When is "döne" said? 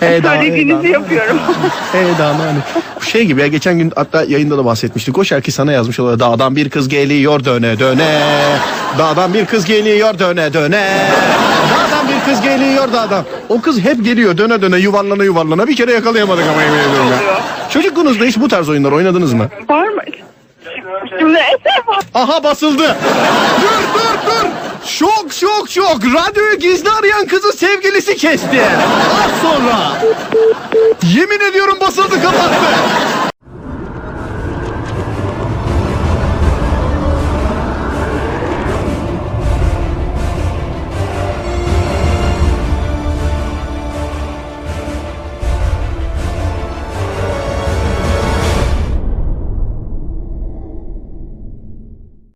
7.44-7.78, 7.78-8.20, 10.18-10.52, 10.52-11.08, 14.38-14.62, 14.62-14.76